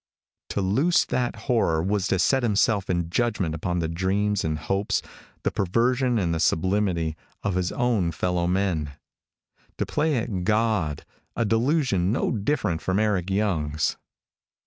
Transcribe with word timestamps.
To 0.49 0.61
loose 0.61 1.05
that 1.05 1.35
horror 1.45 1.83
was 1.83 2.07
to 2.07 2.17
set 2.17 2.41
himself 2.41 2.89
in 2.89 3.11
judgment 3.11 3.53
upon 3.53 3.77
the 3.77 3.87
dreams 3.87 4.43
and 4.43 4.57
hopes, 4.57 5.03
the 5.43 5.51
perversion 5.51 6.17
and 6.17 6.33
the 6.33 6.39
sublimity, 6.39 7.15
of 7.43 7.53
his 7.53 7.69
fellow 7.69 8.47
men. 8.47 8.93
To 9.77 9.85
play 9.85 10.15
at 10.15 10.43
God 10.43 11.05
a 11.35 11.45
delusion 11.45 12.11
no 12.11 12.31
different 12.31 12.81
from 12.81 12.97
Eric 12.97 13.29
Young's. 13.29 13.95